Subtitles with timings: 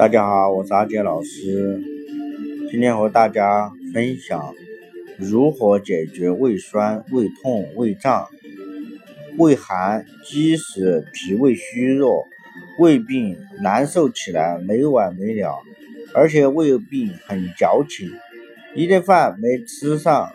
[0.00, 1.78] 大家好，我是阿杰老师，
[2.70, 4.54] 今天和大家分享
[5.18, 8.26] 如何解决胃酸、胃痛、胃胀、
[9.36, 12.26] 胃寒，积食、脾胃虚弱、
[12.78, 15.58] 胃病难受起来没完没了，
[16.14, 18.10] 而且胃病很矫情，
[18.74, 20.32] 一顿饭没吃上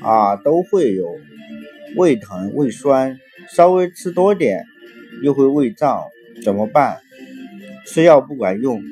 [0.00, 1.18] 啊都会有
[1.96, 4.64] 胃疼、胃酸，稍微吃多点
[5.22, 6.04] 又会胃胀，
[6.42, 7.00] 怎么办？
[7.86, 8.82] 吃药不管用，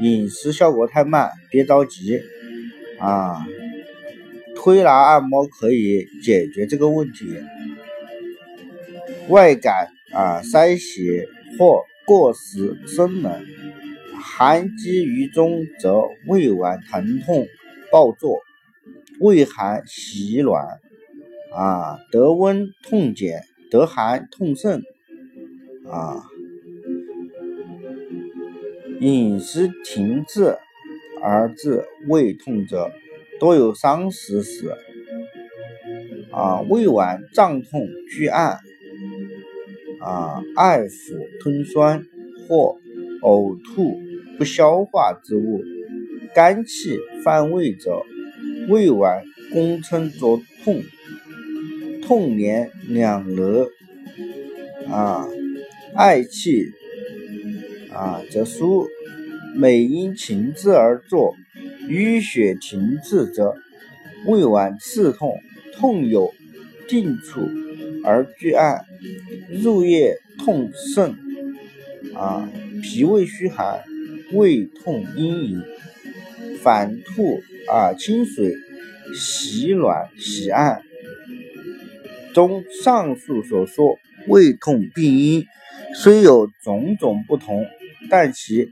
[0.00, 2.20] 饮食效果太慢，别着急
[2.98, 3.46] 啊！
[4.54, 7.26] 推拿按摩可以解决这个问题。
[9.28, 11.26] 外感啊，塞邪
[11.58, 13.44] 或过食生冷，
[14.20, 17.46] 寒积于中，则胃脘疼痛
[17.90, 18.40] 暴作，
[19.20, 20.66] 胃寒喜暖
[21.52, 24.82] 啊，得温痛减，得寒痛盛
[25.88, 26.22] 啊。
[29.02, 30.56] 饮食停滞
[31.20, 32.92] 而致胃痛者，
[33.40, 34.68] 多有伤食史。
[36.30, 38.60] 啊，胃脘胀痛拒按，
[40.00, 42.06] 啊，爱腹吞酸
[42.46, 42.78] 或
[43.22, 44.00] 呕吐
[44.38, 45.64] 不消化之物，
[46.32, 48.04] 肝气犯胃者，
[48.68, 50.80] 胃脘弓撑作痛，
[52.06, 53.68] 痛连两额，
[54.88, 55.28] 啊，
[55.96, 56.70] 嗳气。
[57.94, 58.88] 啊，则舒，
[59.54, 61.36] 每因情志而作，
[61.88, 63.54] 淤血停滞则
[64.26, 65.38] 胃脘刺痛，
[65.74, 66.32] 痛有
[66.88, 67.48] 定处
[68.04, 68.84] 而拒按，
[69.62, 71.14] 入夜痛甚，
[72.14, 72.48] 啊，
[72.82, 73.82] 脾胃虚寒，
[74.32, 75.62] 胃痛阴隐，
[76.62, 78.54] 反吐啊清水，
[79.14, 80.82] 喜暖喜按。
[82.32, 85.44] 中上述所说胃痛病因
[85.94, 87.66] 虽有种种不同。
[88.10, 88.68] 但其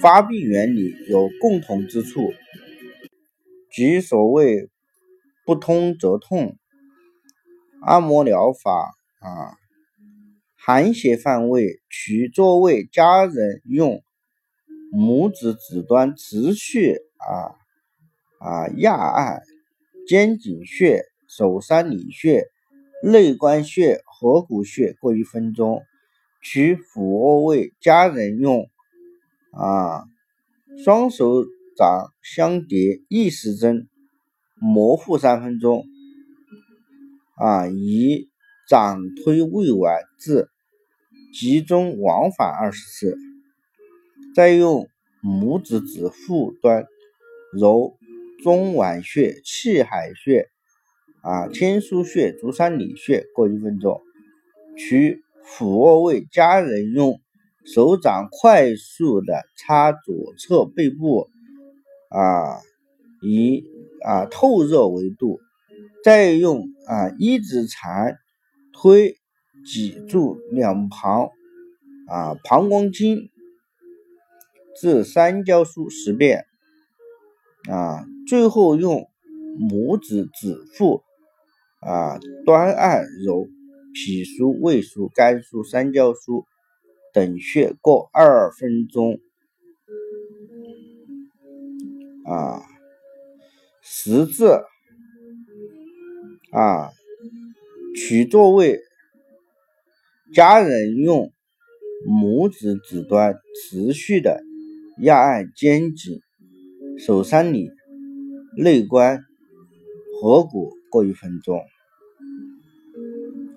[0.00, 2.32] 发病原理有共同之处，
[3.70, 4.68] 即所谓
[5.44, 6.56] 不通则痛。
[7.84, 9.58] 按摩疗法啊，
[10.54, 14.04] 寒邪犯胃，取座位家人用
[14.92, 17.58] 拇指指端持续啊
[18.38, 19.42] 啊压按
[20.06, 22.44] 肩颈穴、手三里穴、
[23.02, 25.82] 内关穴、合谷穴各一分钟。
[26.42, 28.68] 取俯卧位，家人用
[29.52, 30.04] 啊，
[30.84, 31.44] 双手
[31.76, 33.88] 掌相叠，逆时针
[34.56, 35.84] 摩腹三分钟，
[37.36, 38.28] 啊，以
[38.68, 40.48] 掌推胃脘至
[41.32, 43.16] 集中往返二十次，
[44.34, 44.88] 再用
[45.22, 46.86] 拇指指腹端
[47.52, 47.96] 揉
[48.42, 50.48] 中脘穴、气海穴、
[51.20, 54.00] 啊天枢穴、足三里穴各一分钟，
[54.76, 55.22] 取。
[55.44, 57.20] 俯卧位，家人用
[57.64, 61.28] 手掌快速的擦左侧背部，
[62.08, 62.60] 啊，
[63.22, 63.64] 以
[64.04, 65.40] 啊透热为度，
[66.04, 68.16] 再用啊一指禅
[68.72, 69.16] 推
[69.64, 71.28] 脊柱两旁
[72.08, 73.30] 啊膀胱经
[74.80, 76.46] 至三焦枢十遍，
[77.68, 79.06] 啊，最后用
[79.58, 81.02] 拇指指腹
[81.80, 83.46] 啊端按揉。
[83.94, 86.44] 脾腧、胃腧、肝腧、三焦腧
[87.12, 89.20] 等穴各二分钟。
[92.24, 92.62] 啊，
[93.82, 94.60] 十字
[96.52, 96.90] 啊，
[97.96, 98.78] 取座位，
[100.32, 101.32] 家人用
[102.06, 104.40] 拇指指端持续的
[104.98, 106.20] 压按肩颈、
[106.96, 107.70] 手三里、
[108.56, 109.24] 内关、
[110.20, 111.60] 合谷各一分钟。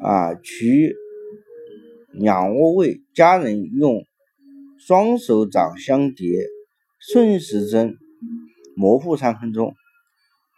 [0.06, 0.96] 啊，取
[2.20, 4.04] 仰卧位，家人用
[4.78, 6.46] 双手掌相叠，
[7.00, 7.96] 顺时针
[8.76, 9.74] 摩腹三分钟，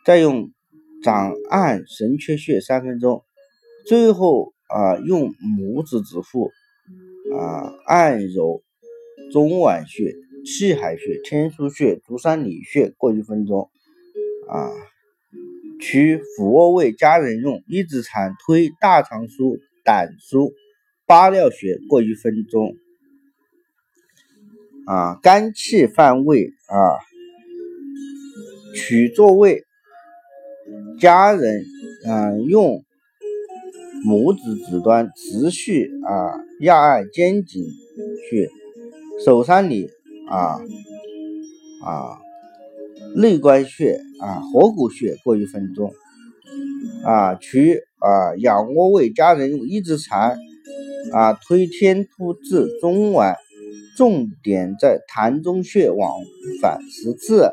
[0.06, 0.52] 再用
[1.02, 3.24] 掌按神阙穴三分钟，
[3.86, 6.52] 最后啊用拇指指腹
[7.34, 8.64] 啊按揉
[9.32, 10.14] 中脘穴、
[10.46, 13.70] 气海穴、天枢穴、足三里穴各一分钟
[14.50, 14.68] 啊。
[15.80, 20.52] 取俯卧位，家人用一指禅推大肠腧、胆腧、
[21.06, 22.76] 八髎穴各一分钟。
[24.86, 26.98] 啊，肝气犯胃啊，
[28.74, 29.66] 取座位，
[31.00, 31.66] 家人
[32.06, 32.84] 啊用
[34.06, 37.64] 拇指指端持续啊压按肩颈
[38.30, 38.48] 穴、
[39.26, 39.90] 手三里
[40.30, 40.60] 啊
[41.84, 42.27] 啊。
[43.20, 45.92] 内关穴啊，合谷穴过一分钟
[47.04, 47.34] 啊。
[47.34, 50.38] 取啊仰卧位，家人用一指禅
[51.12, 53.36] 啊推天突至中脘
[53.98, 56.12] 重点在膻中穴往
[56.62, 57.50] 返十次，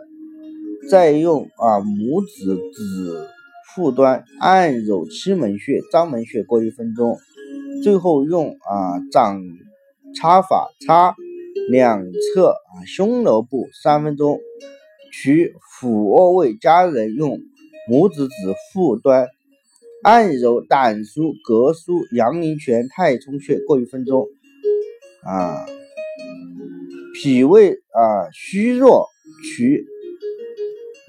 [0.91, 3.27] 再用啊拇指指
[3.75, 7.17] 腹端按揉期门穴、章门穴过一分钟，
[7.83, 9.41] 最后用啊掌
[10.15, 11.15] 擦法擦
[11.71, 14.39] 两侧啊胸楼部三分钟。
[15.23, 17.39] 取俯卧位，家人用
[17.89, 18.33] 拇指指
[18.73, 19.29] 腹端
[20.03, 24.27] 按揉胆腧、膈腧、阳陵泉、太冲穴各一分钟。
[25.23, 25.65] 啊，
[27.15, 29.07] 脾胃啊虚弱，
[29.45, 29.87] 取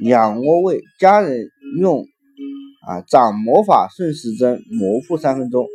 [0.01, 1.49] 仰卧位，家人
[1.79, 2.05] 用
[2.87, 5.67] 啊掌摩法顺时针摩腹三分钟，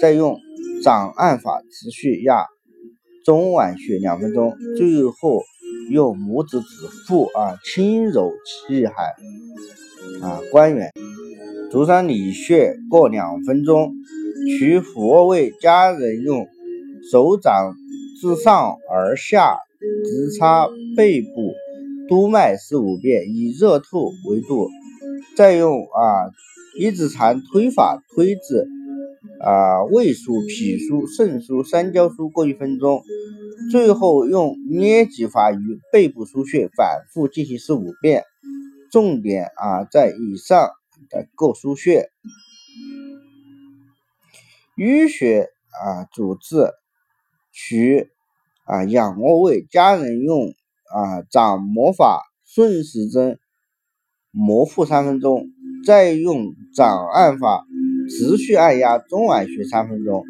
[0.00, 0.38] 再用
[0.84, 2.44] 掌按法持续压
[3.24, 5.42] 中脘穴两分钟，最后。
[5.88, 6.66] 用拇指指
[7.06, 8.92] 腹啊，轻揉气海
[10.22, 10.92] 啊，关元、
[11.70, 13.92] 足三里穴各两分钟。
[14.58, 16.46] 取俯卧位，家人用
[17.12, 17.74] 手掌
[18.20, 20.66] 自上而下直插
[20.96, 21.28] 背部
[22.08, 24.68] 督脉十五遍，以热透为度。
[25.36, 26.32] 再用啊
[26.78, 28.66] 一指禅推法推至
[29.40, 33.02] 啊胃腧、脾腧、肾腧、三焦腧各一分钟。
[33.70, 38.24] 最后用捏脊法于背部腧穴反复进行十五遍，
[38.90, 40.70] 重点啊在以上
[41.08, 42.10] 的各腧穴。
[44.76, 46.72] 淤血啊主治，
[47.52, 48.10] 取
[48.64, 50.48] 啊仰卧位，家人用
[50.92, 53.38] 啊掌摩法顺时针
[54.32, 55.46] 摩腹三分钟，
[55.86, 57.64] 再用掌按法
[58.08, 60.24] 持续按压中脘穴三分钟，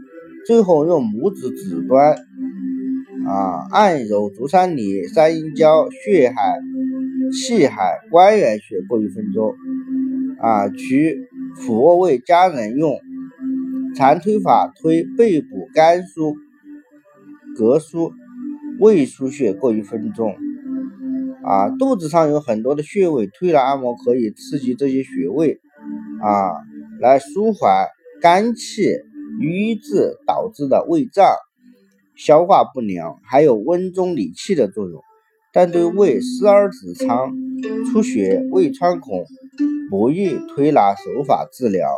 [0.46, 2.18] 最后用拇指指端。
[3.26, 6.58] 啊，按揉足三里、三阴交、血海、
[7.32, 9.54] 气海、关元穴各一分钟。
[10.40, 12.98] 啊，取俯卧位，家人用
[13.94, 16.34] 禅推法推背部肝腧、
[17.58, 18.12] 膈腧、
[18.78, 20.34] 胃腧穴各一分钟。
[21.44, 25.60] 啊，肚子上有很多的穴位，推拿按摩可以刺激这些穴位，
[26.22, 26.52] 啊，
[27.00, 27.86] 来舒缓
[28.22, 28.94] 肝气
[29.38, 31.26] 瘀滞导致的胃胀。
[32.22, 35.02] 消化不良，还有温中理气的作用，
[35.54, 37.32] 但对胃湿而子仓、
[37.90, 39.24] 出血、胃穿孔
[39.88, 41.88] 不宜推拿手法治疗。